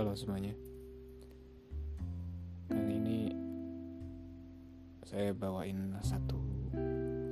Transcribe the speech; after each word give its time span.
Halo 0.00 0.16
semuanya. 0.16 0.56
Kali 2.72 2.96
ini 2.96 3.28
Saya 5.04 5.36
bawain 5.36 5.92
satu 6.00 6.40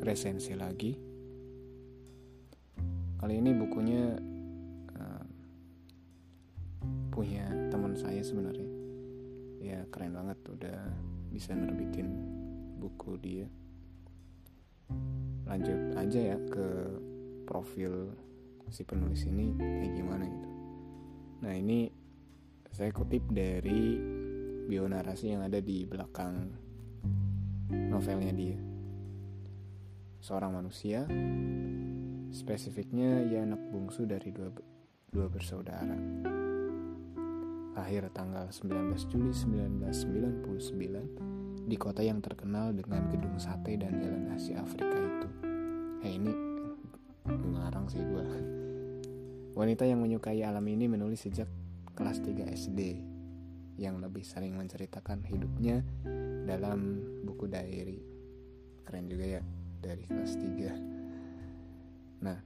resensi 0.05 0.53
lagi. 0.53 0.93
Kali 3.17 3.41
ini 3.41 3.57
bukunya 3.57 4.21
uh, 5.01 5.25
Punya 7.09 7.49
teman 7.73 7.97
saya 7.97 8.21
sebenarnya. 8.21 8.69
Ya 9.65 9.81
keren 9.89 10.13
banget 10.13 10.37
udah 10.53 10.93
bisa 11.33 11.57
nerbitin 11.57 12.21
buku 12.85 13.17
dia. 13.17 13.49
Lanjut 15.49 15.97
aja 15.97 16.21
ya 16.21 16.39
ke 16.53 16.69
profil 17.49 18.13
si 18.69 18.85
penulis 18.85 19.25
ini 19.25 19.57
kayak 19.57 19.97
gimana 19.97 20.29
gitu. 20.29 20.51
Nah 21.49 21.57
ini 21.57 22.08
saya 22.73 22.93
kutip 22.93 23.25
dari 23.33 23.97
bio 24.69 24.85
narasi 24.85 25.33
yang 25.33 25.41
ada 25.45 25.61
di 25.65 25.89
belakang 25.89 26.53
novelnya 27.73 28.33
dia. 28.37 28.61
Seorang 30.21 30.61
manusia, 30.61 31.09
spesifiknya 32.35 33.25
ia 33.25 33.49
anak 33.49 33.65
bungsu 33.73 34.05
dari 34.05 34.29
dua, 34.29 34.53
dua 35.09 35.27
bersaudara. 35.33 35.97
Lahir 37.79 38.11
tanggal 38.11 38.51
19 38.51 38.91
Juli 39.09 39.31
1999 39.31 41.71
di 41.71 41.77
kota 41.79 42.03
yang 42.03 42.19
terkenal 42.19 42.75
dengan 42.75 43.07
gedung 43.13 43.39
sate 43.39 43.79
dan 43.79 44.03
jalan 44.03 44.35
Asia 44.35 44.59
Afrika 44.61 44.99
itu. 44.99 45.29
Eh 46.03 46.13
ini 46.17 46.33
ngarang 47.29 47.87
sih 47.87 48.03
gue. 48.03 48.27
Wanita 49.55 49.87
yang 49.87 50.03
menyukai 50.03 50.43
alam 50.43 50.67
ini 50.67 50.91
menulis 50.91 51.23
sejak 51.25 51.47
kelas 51.99 52.23
3 52.23 52.47
SD 52.55 52.81
yang 53.83 53.99
lebih 53.99 54.23
sering 54.23 54.55
menceritakan 54.55 55.27
hidupnya 55.27 55.83
dalam 56.47 57.03
buku 57.27 57.51
diary. 57.51 57.99
Keren 58.87 59.11
juga 59.11 59.27
ya 59.27 59.43
dari 59.83 60.07
kelas 60.07 60.39
3. 60.39 62.23
Nah, 62.23 62.39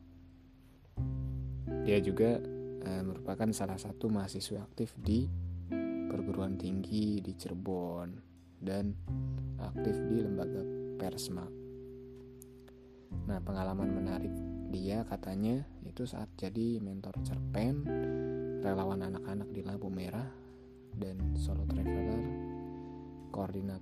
dia 1.84 2.00
juga 2.00 2.40
uh, 2.80 3.02
merupakan 3.04 3.52
salah 3.52 3.76
satu 3.76 4.08
mahasiswa 4.08 4.64
aktif 4.64 4.96
di 4.96 5.28
perguruan 6.08 6.56
tinggi 6.56 7.20
di 7.20 7.36
Cirebon 7.36 8.08
dan 8.56 8.96
aktif 9.60 10.00
di 10.08 10.16
lembaga 10.24 10.64
Persma. 10.96 11.44
Nah, 13.28 13.38
pengalaman 13.44 14.00
menarik 14.00 14.32
dia 14.72 15.04
katanya 15.04 15.60
itu 15.84 16.08
saat 16.08 16.32
jadi 16.40 16.80
mentor 16.80 17.12
cerpen 17.20 17.81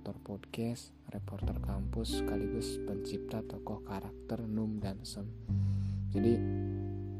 koordinator 0.01 0.17
podcast, 0.25 0.89
reporter 1.13 1.61
kampus, 1.61 2.25
sekaligus 2.25 2.81
pencipta 2.89 3.45
tokoh 3.45 3.85
karakter 3.85 4.41
Num 4.49 4.81
dan 4.81 4.97
Sem. 5.05 5.29
Jadi 6.09 6.41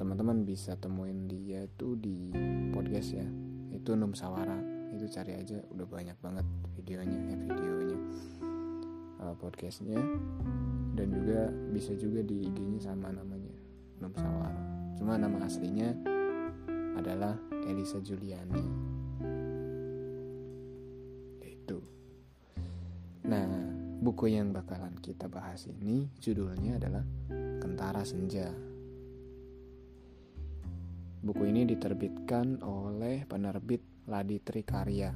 teman-teman 0.01 0.41
bisa 0.41 0.73
temuin 0.81 1.29
dia 1.29 1.69
itu 1.69 1.93
di 1.93 2.33
podcast 2.73 3.13
ya, 3.13 3.27
itu 3.69 3.93
Num 3.93 4.17
Sawara. 4.17 4.57
Itu 4.97 5.05
cari 5.13 5.37
aja 5.37 5.61
udah 5.69 5.85
banyak 5.85 6.17
banget 6.25 6.45
videonya, 6.73 7.21
eh, 7.29 7.39
videonya, 7.53 7.97
uh, 9.29 9.35
podcastnya, 9.37 10.01
dan 10.97 11.07
juga 11.13 11.53
bisa 11.69 11.93
juga 11.93 12.25
di 12.25 12.49
IG-nya 12.49 12.81
sama 12.81 13.13
namanya 13.13 13.53
Num 14.01 14.13
Sawara. 14.17 14.63
Cuma 14.97 15.21
nama 15.21 15.45
aslinya 15.45 15.93
adalah 16.97 17.37
Elisa 17.69 18.01
Juliani. 18.01 18.90
Buku 24.11 24.35
yang 24.35 24.51
bakalan 24.51 24.91
kita 24.99 25.31
bahas 25.31 25.71
ini 25.71 26.03
judulnya 26.19 26.75
adalah 26.75 26.99
Kentara 27.63 28.03
Senja. 28.03 28.51
Buku 31.23 31.47
ini 31.47 31.63
diterbitkan 31.63 32.59
oleh 32.59 33.23
penerbit 33.23 33.79
Laditri 34.11 34.67
Karya. 34.67 35.15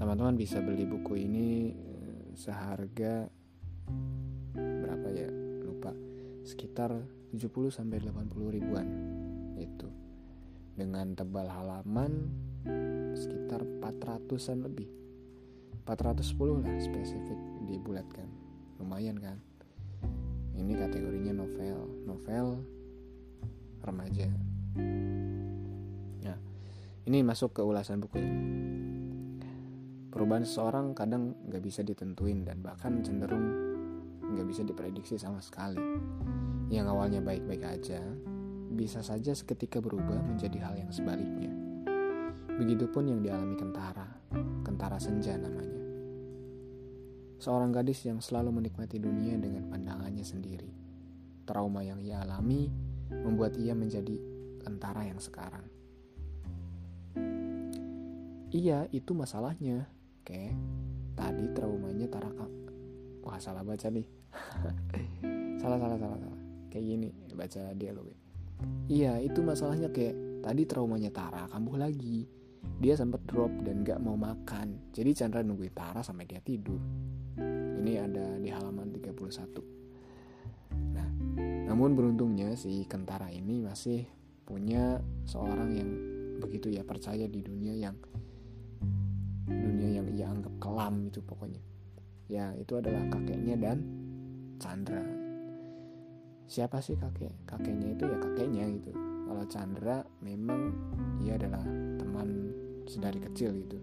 Teman-teman 0.00 0.40
bisa 0.40 0.64
beli 0.64 0.88
buku 0.88 1.12
ini 1.20 1.68
eh, 1.68 2.32
seharga 2.32 3.28
berapa 4.56 5.08
ya? 5.12 5.28
Lupa. 5.68 5.92
Sekitar 6.48 6.96
70 7.36 7.68
sampai 7.68 8.00
80 8.00 8.56
ribuan 8.56 8.88
itu 9.60 9.92
dengan 10.80 11.12
tebal 11.12 11.44
halaman 11.44 12.24
sekitar 13.12 13.68
400-an 13.84 14.64
lebih 14.64 14.99
410 15.90 16.62
lah 16.62 16.76
spesifik 16.78 17.38
dibulatkan 17.66 18.30
lumayan 18.78 19.18
kan. 19.18 19.42
Ini 20.54 20.72
kategorinya 20.78 21.34
novel. 21.34 22.06
Novel 22.06 22.46
remaja. 23.82 24.28
Nah 26.20 26.38
ini 27.08 27.18
masuk 27.26 27.58
ke 27.58 27.62
ulasan 27.64 27.98
buku 27.98 28.22
ini. 28.22 28.34
Perubahan 30.10 30.46
seseorang 30.46 30.94
kadang 30.94 31.34
nggak 31.48 31.62
bisa 31.62 31.80
ditentuin 31.82 32.42
dan 32.46 32.62
bahkan 32.62 33.02
cenderung 33.02 33.46
nggak 34.30 34.46
bisa 34.46 34.62
diprediksi 34.62 35.18
sama 35.18 35.42
sekali. 35.42 35.80
Yang 36.70 36.86
awalnya 36.86 37.18
baik-baik 37.18 37.66
aja, 37.66 37.98
bisa 38.70 39.02
saja 39.02 39.34
seketika 39.34 39.82
berubah 39.82 40.22
menjadi 40.22 40.58
hal 40.62 40.74
yang 40.78 40.90
sebaliknya. 40.94 41.50
Begitupun 42.60 43.10
yang 43.10 43.20
dialami 43.24 43.56
Kentara, 43.58 44.06
Kentara 44.62 45.00
Senja 45.00 45.34
namanya. 45.34 45.79
Seorang 47.40 47.72
gadis 47.72 48.04
yang 48.04 48.20
selalu 48.20 48.60
menikmati 48.60 49.00
dunia 49.00 49.40
dengan 49.40 49.66
pandangannya 49.72 50.22
sendiri. 50.22 50.70
Trauma 51.48 51.80
yang 51.80 51.98
ia 52.04 52.20
alami 52.20 52.68
membuat 53.10 53.56
ia 53.56 53.72
menjadi 53.74 54.28
Kentara 54.60 55.08
yang 55.08 55.16
sekarang. 55.16 55.64
Iya, 58.52 58.84
itu 58.92 59.16
masalahnya. 59.16 59.88
Oke, 60.20 60.52
tadi 61.16 61.48
traumanya 61.56 62.12
Taraka. 62.12 62.44
Wah, 63.24 63.40
salah 63.40 63.64
baca 63.64 63.88
nih. 63.88 64.04
salah, 65.64 65.80
salah, 65.80 65.96
salah, 65.96 66.18
salah 66.20 66.40
kayak 66.70 66.84
gini 66.86 67.08
baca 67.34 67.74
dialog 67.74 68.06
iya 68.86 69.18
itu 69.18 69.42
masalahnya 69.42 69.90
kayak 69.90 70.14
tadi 70.40 70.62
traumanya 70.64 71.10
Tara 71.10 71.50
kambuh 71.50 71.76
lagi 71.76 72.30
dia 72.80 72.96
sempat 72.96 73.20
drop 73.28 73.52
dan 73.64 73.84
gak 73.84 74.00
mau 74.00 74.16
makan. 74.16 74.92
Jadi 74.92 75.10
Chandra 75.12 75.44
nungguin 75.44 75.72
Tara 75.72 76.00
sampai 76.00 76.24
dia 76.24 76.40
tidur. 76.40 76.80
Ini 77.80 77.92
ada 78.04 78.36
di 78.36 78.48
halaman 78.52 78.92
31 78.92 79.80
nah 80.70 81.06
namun 81.70 81.94
beruntungnya 81.94 82.54
si 82.58 82.82
Kentara 82.86 83.30
ini 83.30 83.62
masih 83.62 84.06
punya 84.42 84.98
seorang 85.22 85.70
yang 85.74 85.90
begitu 86.42 86.72
ya 86.72 86.82
percaya 86.82 87.30
di 87.30 87.40
dunia 87.44 87.76
yang 87.78 87.94
dunia 89.46 90.02
yang 90.02 90.06
ia 90.10 90.26
anggap 90.30 90.54
kelam 90.58 91.06
itu 91.06 91.22
pokoknya. 91.22 91.62
Ya 92.30 92.54
itu 92.58 92.78
adalah 92.78 93.06
kakeknya 93.10 93.58
dan 93.58 93.78
Chandra. 94.58 95.02
Siapa 96.50 96.82
sih 96.82 96.98
kakek? 96.98 97.46
Kakeknya 97.46 97.94
itu 97.94 98.04
ya 98.06 98.18
kakeknya 98.18 98.64
gitu. 98.78 98.90
Kalau 99.30 99.44
Chandra 99.46 99.96
memang 100.22 100.74
ia 101.22 101.38
adalah 101.38 101.62
sedari 102.88 103.20
kecil 103.22 103.54
gitu. 103.62 103.78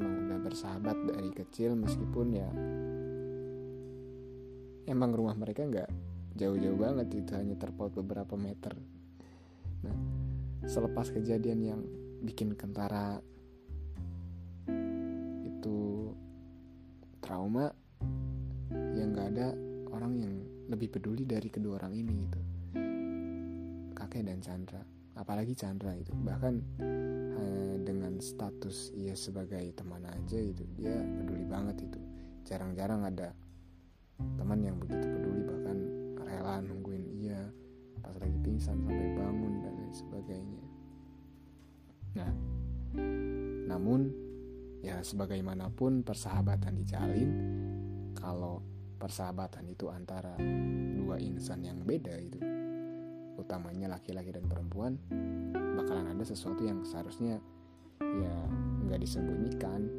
Emang 0.00 0.14
udah 0.26 0.38
bersahabat 0.40 0.96
dari 1.10 1.30
kecil 1.30 1.76
meskipun 1.78 2.26
ya 2.34 2.48
emang 4.90 5.14
rumah 5.14 5.36
mereka 5.38 5.62
nggak 5.68 5.90
jauh-jauh 6.34 6.78
banget 6.78 7.08
itu 7.14 7.30
hanya 7.36 7.54
terpaut 7.54 7.94
beberapa 7.94 8.34
meter. 8.34 8.74
Nah 9.86 9.96
selepas 10.66 11.08
kejadian 11.08 11.60
yang 11.64 11.80
bikin 12.20 12.52
kentara 12.52 13.16
itu 15.46 16.12
trauma 17.24 17.72
yang 18.92 19.16
gak 19.16 19.28
ada 19.36 19.56
orang 19.90 20.12
yang 20.20 20.34
lebih 20.68 20.92
peduli 20.92 21.24
dari 21.24 21.48
kedua 21.48 21.80
orang 21.80 21.96
ini 21.96 22.12
gitu 22.28 22.40
kakek 24.10 24.26
dan 24.26 24.42
Chandra. 24.42 24.82
Apalagi 25.14 25.54
Chandra 25.54 25.94
itu. 25.94 26.10
Bahkan 26.10 26.54
eh, 27.38 27.74
dengan 27.86 28.18
status 28.18 28.90
ia 28.98 29.14
sebagai 29.14 29.62
teman 29.78 30.02
aja 30.02 30.34
itu 30.34 30.66
dia 30.74 30.98
peduli 30.98 31.46
banget 31.46 31.86
itu. 31.86 32.02
Jarang-jarang 32.42 33.06
ada 33.06 33.30
teman 34.34 34.66
yang 34.66 34.82
begitu 34.82 35.06
peduli 35.06 35.46
bahkan 35.46 35.78
rela 36.26 36.58
nungguin 36.58 37.06
ia 37.22 37.38
pas 38.02 38.18
lagi 38.18 38.34
pingsan 38.42 38.82
sampai 38.82 39.14
bangun 39.14 39.62
dan 39.62 39.72
lain 39.78 39.94
sebagainya. 39.94 40.64
Nah 42.18 42.30
namun 43.70 44.10
ya 44.82 44.98
sebagaimanapun 45.06 46.02
persahabatan 46.02 46.74
dijalin 46.82 47.30
kalau 48.18 48.58
persahabatan 48.98 49.70
itu 49.70 49.86
antara 49.86 50.34
dua 50.98 51.22
insan 51.22 51.62
yang 51.62 51.78
beda 51.86 52.18
itu 52.18 52.59
utamanya 53.50 53.90
laki-laki 53.90 54.30
dan 54.30 54.46
perempuan 54.46 54.94
bakalan 55.74 56.06
ada 56.06 56.22
sesuatu 56.22 56.62
yang 56.62 56.86
seharusnya 56.86 57.42
ya 57.98 58.36
nggak 58.86 59.02
disembunyikan 59.02 59.90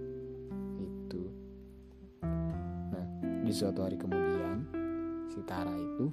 itu 0.80 1.28
nah 2.96 3.06
di 3.44 3.52
suatu 3.52 3.84
hari 3.84 4.00
kemudian 4.00 4.64
si 5.28 5.44
Tara 5.44 5.76
itu 5.76 6.08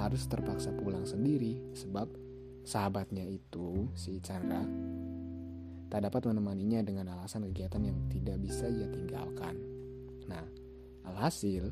harus 0.00 0.24
terpaksa 0.24 0.72
pulang 0.72 1.04
sendiri 1.04 1.60
sebab 1.76 2.08
sahabatnya 2.64 3.28
itu 3.28 3.92
si 3.92 4.24
Chandra 4.24 4.64
tak 5.92 6.00
dapat 6.00 6.32
menemaninya 6.32 6.80
dengan 6.80 7.12
alasan 7.12 7.44
kegiatan 7.52 7.92
yang 7.92 7.98
tidak 8.10 8.42
bisa 8.42 8.66
ia 8.66 8.90
tinggalkan. 8.90 9.54
Nah, 10.26 10.42
alhasil 11.06 11.70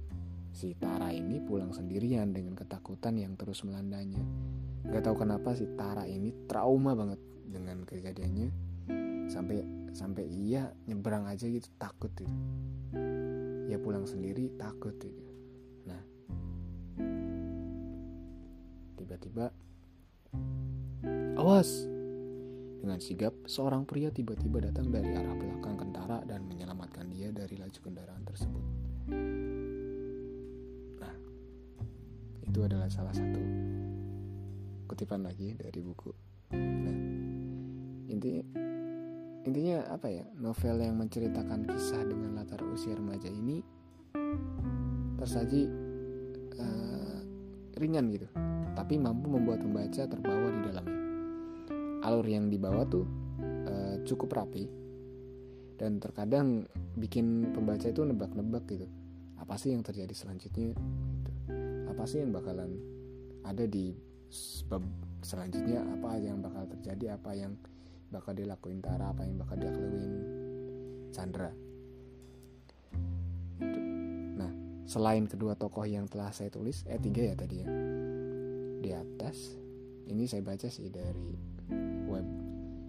si 0.54 0.78
Tara 0.78 1.10
ini 1.10 1.42
pulang 1.42 1.74
sendirian 1.74 2.30
dengan 2.30 2.54
ketakutan 2.54 3.18
yang 3.18 3.34
terus 3.34 3.66
melandanya. 3.66 4.22
Gak 4.82 5.02
tahu 5.06 5.22
kenapa 5.22 5.54
si 5.54 5.68
Tara 5.78 6.04
ini 6.10 6.34
trauma 6.50 6.96
banget 6.98 7.20
dengan 7.46 7.86
kejadiannya 7.86 8.48
sampai 9.30 9.62
sampai 9.92 10.24
ia 10.24 10.72
nyebrang 10.88 11.28
aja 11.28 11.46
gitu 11.46 11.68
takut 11.76 12.10
gitu. 12.16 12.32
Ia 13.68 13.78
pulang 13.78 14.08
sendiri 14.08 14.52
takut 14.56 14.96
gitu. 14.98 15.32
Nah, 15.86 16.02
tiba-tiba 18.98 19.52
awas 21.36 21.86
dengan 22.82 22.98
sigap, 22.98 23.30
seorang 23.46 23.86
pria 23.86 24.10
tiba-tiba 24.10 24.58
datang 24.58 24.90
dari 24.90 25.14
arah 25.14 25.38
belakang 25.38 25.78
kentara 25.78 26.26
dan 26.26 26.42
menyelamatkan 26.50 27.06
dia 27.14 27.30
dari 27.30 27.54
laju 27.54 27.78
kendaraan 27.78 28.26
tersebut. 28.26 28.64
Nah, 30.98 31.14
itu 32.42 32.58
adalah 32.58 32.90
salah 32.90 33.14
satu 33.14 33.38
kutipan 34.92 35.24
lagi 35.24 35.56
dari 35.56 35.80
buku. 35.80 36.12
Nah, 36.52 36.98
intinya 38.12 38.44
intinya 39.48 39.88
apa 39.88 40.12
ya? 40.12 40.28
Novel 40.36 40.84
yang 40.84 41.00
menceritakan 41.00 41.64
kisah 41.64 42.04
dengan 42.04 42.36
latar 42.36 42.60
usia 42.68 42.92
remaja 42.92 43.32
ini 43.32 43.64
tersaji 45.16 45.64
uh, 46.60 47.18
ringan 47.80 48.12
gitu, 48.12 48.28
tapi 48.76 49.00
mampu 49.00 49.32
membuat 49.32 49.64
pembaca 49.64 50.04
terbawa 50.04 50.52
di 50.52 50.60
dalamnya 50.68 51.00
alur 52.04 52.26
yang 52.28 52.52
dibawa 52.52 52.84
tuh 52.84 53.08
uh, 53.40 53.96
cukup 54.04 54.34
rapi 54.34 54.68
dan 55.80 56.02
terkadang 56.02 56.68
bikin 56.98 57.54
pembaca 57.54 57.88
itu 57.88 58.02
nebak-nebak 58.04 58.66
gitu 58.68 58.86
apa 59.38 59.58
sih 59.58 59.74
yang 59.74 59.82
terjadi 59.82 60.14
selanjutnya 60.14 60.74
gitu. 60.74 61.32
apa 61.90 62.02
sih 62.06 62.22
yang 62.22 62.34
bakalan 62.34 62.78
ada 63.42 63.66
di 63.66 64.11
sebab 64.32 64.80
selanjutnya 65.20 65.84
apa 65.84 66.16
yang 66.16 66.40
bakal 66.40 66.64
terjadi 66.64 67.20
apa 67.20 67.36
yang 67.36 67.52
bakal 68.08 68.32
dilakuin 68.32 68.80
Tara 68.80 69.12
apa 69.12 69.28
yang 69.28 69.36
bakal 69.36 69.60
dilakuin 69.60 70.12
Chandra. 71.12 71.52
Nah 74.40 74.52
selain 74.88 75.28
kedua 75.28 75.52
tokoh 75.52 75.84
yang 75.84 76.08
telah 76.08 76.32
saya 76.32 76.48
tulis 76.48 76.88
eh 76.88 76.96
tiga 76.96 77.28
ya 77.28 77.34
tadi 77.36 77.56
ya 77.60 77.68
di 78.82 78.90
atas 78.90 79.60
ini 80.08 80.24
saya 80.24 80.40
baca 80.40 80.68
sih 80.72 80.88
dari 80.88 81.36
web. 82.08 82.24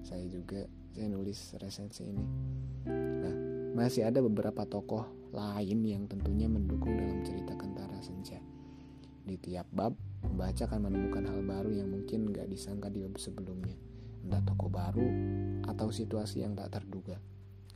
Saya 0.07 0.23
juga 0.31 0.63
saya 0.95 1.07
nulis 1.11 1.59
resensi 1.59 2.07
ini. 2.07 2.25
Nah 2.87 3.35
masih 3.75 4.07
ada 4.07 4.23
beberapa 4.23 4.63
tokoh 4.63 5.31
lain 5.35 5.79
yang 5.83 6.07
tentunya 6.07 6.47
mendukung 6.47 6.95
dalam 6.95 7.19
cerita 7.25 7.55
Kentara 7.57 7.99
Senja 7.99 8.42
di 9.23 9.39
tiap 9.39 9.67
bab 9.71 9.95
pembaca 10.19 10.67
akan 10.67 10.91
menemukan 10.91 11.23
hal 11.27 11.39
baru 11.43 11.71
yang 11.71 11.89
mungkin 11.91 12.31
gak 12.31 12.51
disangka 12.51 12.91
di 12.91 13.03
bab 13.03 13.15
sebelumnya. 13.15 13.75
Entah 14.23 14.43
tokoh 14.43 14.71
baru 14.71 15.07
atau 15.67 15.91
situasi 15.91 16.43
yang 16.43 16.55
tak 16.55 16.79
terduga. 16.79 17.19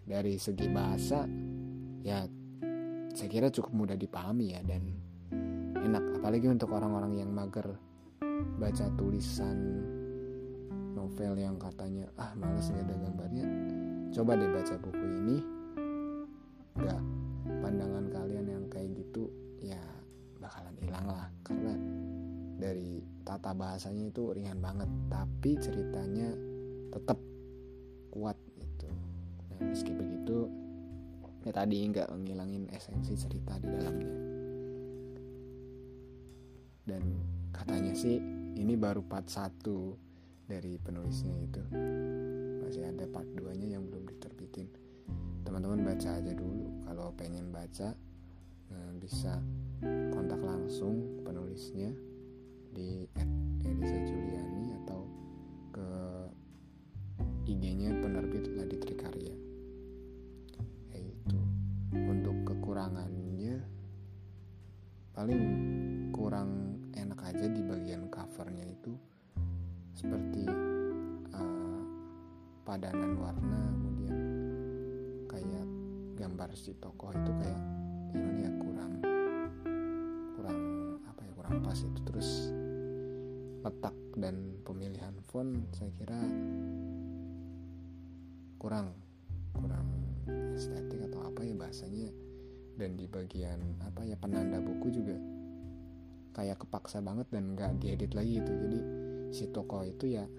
Dari 0.08 0.40
segi 0.40 0.68
bahasa 0.72 1.28
ya 2.04 2.24
saya 3.12 3.30
kira 3.34 3.52
cukup 3.52 3.74
mudah 3.74 3.98
dipahami 4.00 4.56
ya 4.56 4.62
dan 4.64 4.84
enak. 5.84 6.20
Apalagi 6.20 6.48
untuk 6.48 6.72
orang-orang 6.72 7.20
yang 7.20 7.32
mager 7.32 7.76
baca 8.60 8.86
tulisan 8.96 9.58
novel 10.96 11.40
yang 11.40 11.56
katanya 11.60 12.08
ah 12.20 12.32
males 12.36 12.68
nggak 12.72 12.84
ada 12.88 12.96
gambarnya. 12.96 13.46
Coba 14.16 14.40
deh 14.40 14.50
baca 14.52 14.76
buku 14.80 15.06
ini. 15.24 15.38
Nggak 16.78 17.02
tata 23.38 23.54
bahasanya 23.54 24.10
itu 24.10 24.34
ringan 24.34 24.58
banget 24.58 24.90
tapi 25.08 25.54
ceritanya 25.62 26.34
tetap 26.90 27.22
kuat 28.10 28.38
itu 28.58 28.90
nah 29.54 29.70
meski 29.70 29.94
begitu 29.94 30.50
ya 31.48 31.56
tadi 31.56 31.80
nggak 31.80 32.12
ngilangin 32.12 32.68
esensi 32.76 33.16
cerita 33.16 33.56
di 33.56 33.72
dalamnya. 33.72 34.16
Dan 36.84 37.04
katanya 37.56 37.96
sih 37.96 38.20
ini 38.60 38.76
baru 38.76 39.00
part 39.00 39.32
1 39.32 39.64
dari 40.44 40.76
penulisnya 40.76 41.36
itu. 41.40 41.64
Masih 42.68 42.84
ada 42.84 43.08
part 43.08 43.28
2 43.32 43.48
nya 43.64 43.80
yang 43.80 43.88
belum 43.88 44.12
diterbitin. 44.12 44.68
Teman-teman 45.48 45.88
baca 45.88 46.20
aja 46.20 46.32
dulu. 46.36 46.68
Kalau 46.84 47.16
pengen 47.16 47.48
baca 47.56 47.96
eh, 48.76 48.92
bisa 49.00 49.40
kontak 50.12 50.44
langsung 50.44 51.24
penulisnya 51.24 51.96
di 52.78 53.10
Elisa 53.66 53.98
Juliani 54.06 54.70
atau 54.86 55.02
ke 55.74 55.90
IG-nya 57.50 57.90
penerbit 57.98 58.46
Ladi 58.54 58.78
Trikarya. 58.78 59.34
Yaitu 60.94 61.42
untuk 61.90 62.38
kekurangannya 62.46 63.66
paling 65.18 65.44
kurang 66.14 66.78
enak 66.94 67.18
aja 67.34 67.50
di 67.50 67.66
bagian 67.66 68.14
covernya 68.14 68.70
itu 68.70 68.94
seperti 69.98 70.46
uh, 71.34 71.82
padanan 72.62 73.18
warna 73.18 73.74
kemudian 73.74 74.18
kayak 75.26 75.66
gambar 76.14 76.54
si 76.54 76.78
tokoh 76.78 77.10
itu 77.10 77.32
kayak 77.42 77.62
gimana 78.14 78.38
ya 78.46 78.52
kurang 78.62 78.92
kurang 80.38 80.60
apa 81.10 81.22
ya 81.26 81.34
kurang 81.34 81.56
pas 81.66 81.80
itu. 81.82 82.00
Terus 82.06 82.54
letak 83.68 83.92
dan 84.16 84.64
pemilihan 84.64 85.12
font 85.28 85.68
saya 85.76 85.92
kira 86.00 86.16
kurang 88.56 88.96
kurang 89.52 89.88
estetik 90.56 91.04
atau 91.12 91.28
apa 91.28 91.44
ya 91.44 91.52
bahasanya. 91.52 92.10
Dan 92.78 92.96
di 92.96 93.10
bagian 93.10 93.60
apa 93.84 94.06
ya 94.06 94.16
penanda 94.16 94.62
buku 94.62 94.88
juga 94.94 95.18
kayak 96.38 96.62
kepaksa 96.64 97.02
banget 97.02 97.28
dan 97.34 97.58
nggak 97.58 97.82
diedit 97.82 98.14
lagi 98.14 98.38
itu 98.38 98.52
jadi 98.54 98.80
si 99.34 99.50
tokoh 99.50 99.82
itu 99.82 100.14
ya 100.14 100.30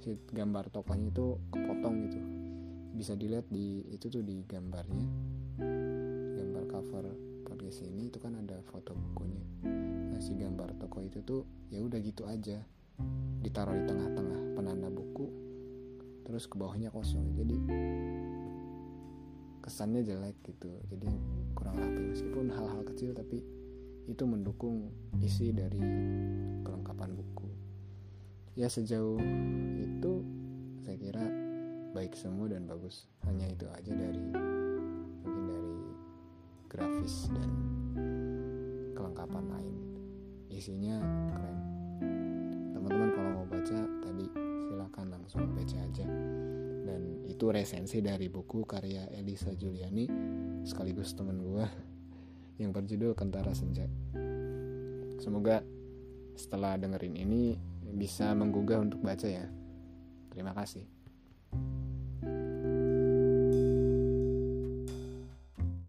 si 0.00 0.16
gambar 0.32 0.72
tokohnya 0.72 1.12
itu 1.14 1.38
kepotong 1.54 1.94
gitu. 2.08 2.18
Bisa 2.98 3.14
dilihat 3.14 3.46
di 3.52 3.86
itu 3.92 4.10
tuh 4.10 4.24
di 4.26 4.42
gambarnya. 4.42 5.06
Gambar 6.34 6.64
cover 6.66 7.04
podcast 7.46 7.84
ini 7.86 8.10
itu 8.10 8.18
kan 8.18 8.34
ada 8.40 8.58
foto 8.66 8.96
bukunya 8.96 9.81
si 10.22 10.38
gambar 10.38 10.78
tokoh 10.78 11.02
itu 11.02 11.18
tuh 11.26 11.42
ya 11.74 11.82
udah 11.82 11.98
gitu 11.98 12.22
aja. 12.30 12.62
Ditaruh 13.42 13.74
di 13.74 13.84
tengah-tengah 13.90 14.54
penanda 14.54 14.86
buku 14.86 15.26
terus 16.22 16.46
ke 16.46 16.54
bawahnya 16.54 16.94
kosong. 16.94 17.34
Jadi 17.34 17.58
kesannya 19.58 20.06
jelek 20.06 20.38
gitu. 20.46 20.70
Jadi 20.86 21.10
kurang 21.58 21.82
rapi. 21.82 22.14
Meskipun 22.14 22.54
hal-hal 22.54 22.86
kecil 22.86 23.10
tapi 23.18 23.42
itu 24.06 24.22
mendukung 24.22 24.94
isi 25.18 25.50
dari 25.50 25.82
kelengkapan 26.62 27.18
buku. 27.18 27.50
Ya 28.54 28.70
sejauh 28.70 29.18
itu 29.82 30.12
saya 30.86 31.02
kira 31.02 31.26
baik 31.98 32.14
semua 32.14 32.46
dan 32.46 32.70
bagus. 32.70 33.10
Hanya 33.26 33.50
itu 33.50 33.66
aja 33.66 33.90
dari 33.90 34.22
mungkin 35.26 35.44
dari 35.50 35.74
grafis 36.70 37.26
dan 37.34 37.50
kelengkapan 38.94 39.50
lain 39.50 39.91
isinya 40.52 41.00
keren 41.32 41.58
teman-teman 42.76 43.10
kalau 43.16 43.30
mau 43.40 43.46
baca 43.48 43.78
tadi 44.04 44.26
silahkan 44.68 45.06
langsung 45.08 45.48
baca 45.56 45.76
aja 45.80 46.06
dan 46.82 47.24
itu 47.26 47.44
resensi 47.48 48.04
dari 48.04 48.28
buku 48.28 48.68
karya 48.68 49.08
Elisa 49.16 49.50
Juliani 49.56 50.06
sekaligus 50.62 51.16
teman 51.16 51.40
gue 51.40 51.66
yang 52.60 52.70
berjudul 52.70 53.16
Kentara 53.16 53.56
Senja 53.56 53.88
semoga 55.18 55.64
setelah 56.36 56.74
dengerin 56.80 57.16
ini 57.16 57.72
bisa 57.92 58.32
menggugah 58.32 58.80
untuk 58.80 59.04
baca 59.04 59.28
ya. 59.28 59.46
Terima 60.32 60.56
kasih. 60.56 60.88